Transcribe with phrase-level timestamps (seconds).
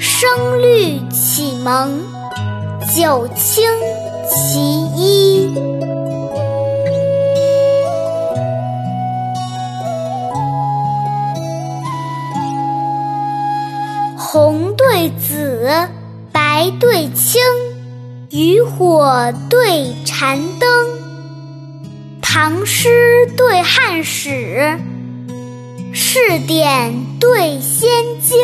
[0.00, 2.00] 声律启蒙，
[2.94, 3.64] 九清
[4.28, 4.60] 其
[4.96, 5.54] 一。
[14.16, 15.70] 红对紫，
[16.32, 17.40] 白对青，
[18.30, 20.68] 渔火对禅灯。
[22.20, 24.78] 唐诗对汉史，
[25.96, 27.88] 试点对仙
[28.20, 28.36] 经。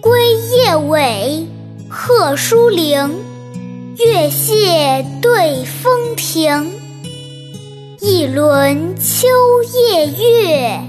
[0.00, 1.46] 归夜尾，
[1.90, 3.14] 鹤书灵，
[3.98, 6.72] 月榭对风亭。
[8.00, 9.28] 一轮秋
[9.90, 10.80] 夜月，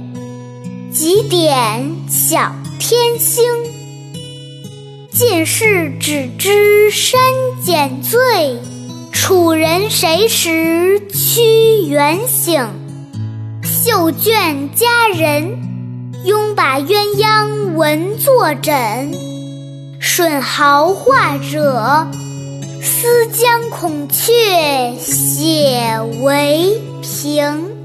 [0.94, 3.44] 几点小天星。
[5.12, 7.20] 进士只知山
[7.62, 8.58] 减醉，
[9.12, 12.66] 楚人谁识屈原醒？
[13.90, 15.62] 绣卷佳人，
[16.26, 19.14] 拥把鸳鸯纹作枕。
[20.02, 22.06] 吮毫画者，
[22.82, 27.77] 思将孔雀写为凭。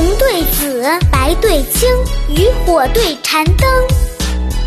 [0.00, 1.86] 红对紫，白对青，
[2.30, 3.68] 渔火对禅灯。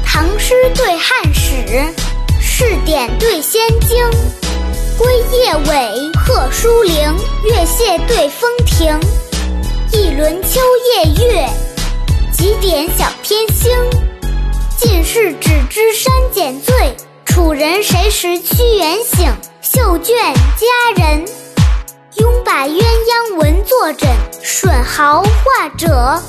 [0.06, 1.92] 唐诗对汉史，
[2.40, 3.98] 试点对仙经。
[4.95, 6.95] 归夜尾，鹤书灵，
[7.45, 8.95] 月榭对风亭。
[9.92, 10.62] 一轮秋
[10.94, 11.50] 夜月，
[12.31, 13.72] 几点小天星。
[14.78, 19.34] 进士只知山减醉，楚人谁识屈原醒？
[19.64, 20.16] 绣卷
[20.56, 21.25] 佳人，
[22.16, 24.09] 拥把鸳鸯闻作枕。
[24.41, 26.22] 吮毫画者，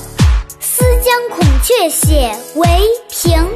[0.59, 3.53] 思将孔雀写为凭。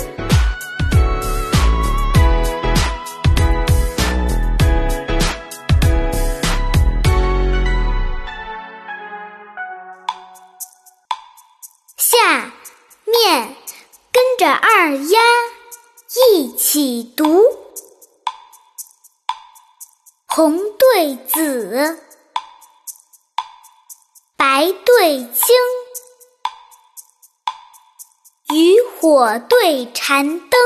[11.97, 12.51] 下
[13.06, 13.56] 面
[14.11, 15.19] 跟着二丫
[16.34, 17.44] 一起读：
[20.28, 22.00] 红对紫。
[24.51, 25.55] 白对青，
[28.51, 30.59] 渔火对禅灯。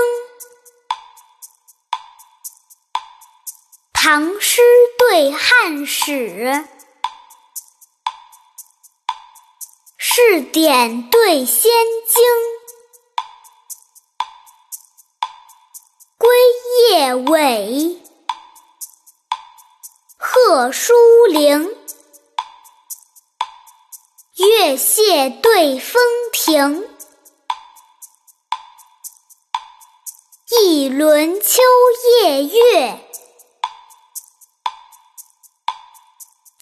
[3.91, 4.61] 唐诗
[4.97, 6.66] 对汉史，
[9.97, 11.69] 试点对仙
[12.07, 12.23] 经。
[16.17, 16.29] 归
[16.89, 18.01] 夜尾，
[20.17, 20.94] 鹤书
[21.27, 21.82] 林。
[24.35, 26.01] 月榭对风
[26.31, 26.89] 亭，
[30.49, 31.61] 一轮秋
[32.23, 33.07] 夜月，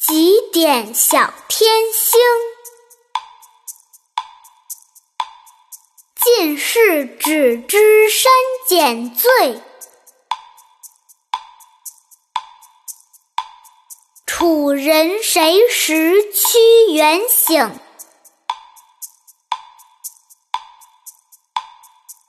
[0.05, 2.19] 几点小天星。
[6.23, 8.29] 尽是只知山
[8.67, 9.63] 减醉。
[14.41, 17.79] 楚人谁识屈原醒？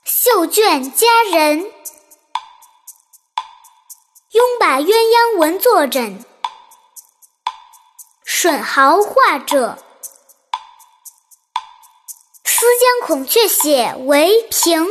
[0.05, 1.61] 绣卷佳人，
[4.29, 6.23] 拥把鸳鸯纹作枕。
[8.23, 9.83] 吮毫画者，
[12.45, 14.87] 思将孔雀写为凭。